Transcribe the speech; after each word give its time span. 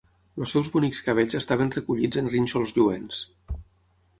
Els 0.43 0.53
seus 0.55 0.69
bonics 0.75 1.01
cabells 1.09 1.37
estaven 1.39 1.69
recollits 1.75 2.21
en 2.23 2.33
rínxols 2.37 2.73
lluents. 2.79 3.21